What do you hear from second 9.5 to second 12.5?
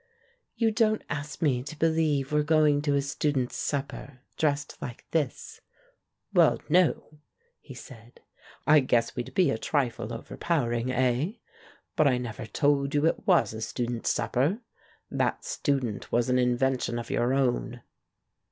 a trifle overpowering, eh? But I never